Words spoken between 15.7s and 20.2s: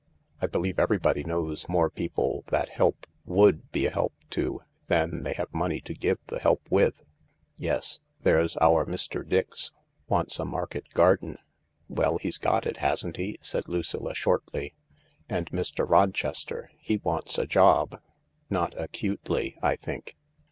Rochester— he wants a job."" Not acutely, I think."